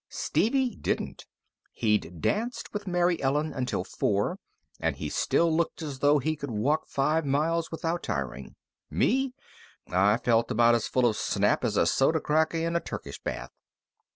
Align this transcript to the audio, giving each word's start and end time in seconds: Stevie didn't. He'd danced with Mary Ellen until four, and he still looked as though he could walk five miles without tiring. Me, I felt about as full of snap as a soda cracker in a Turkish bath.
Stevie 0.09 0.75
didn't. 0.75 1.27
He'd 1.73 2.21
danced 2.21 2.73
with 2.73 2.87
Mary 2.87 3.21
Ellen 3.21 3.53
until 3.53 3.83
four, 3.83 4.39
and 4.79 4.95
he 4.95 5.09
still 5.09 5.55
looked 5.55 5.83
as 5.83 5.99
though 5.99 6.17
he 6.17 6.35
could 6.35 6.49
walk 6.49 6.87
five 6.87 7.23
miles 7.23 7.69
without 7.69 8.01
tiring. 8.01 8.55
Me, 8.89 9.31
I 9.91 10.17
felt 10.17 10.49
about 10.49 10.73
as 10.73 10.87
full 10.87 11.05
of 11.05 11.17
snap 11.17 11.63
as 11.63 11.77
a 11.77 11.85
soda 11.85 12.19
cracker 12.19 12.57
in 12.57 12.75
a 12.75 12.79
Turkish 12.79 13.21
bath. 13.21 13.51